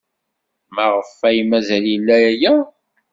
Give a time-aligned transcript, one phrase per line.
[0.75, 2.53] Maɣef ay mazal ila aya?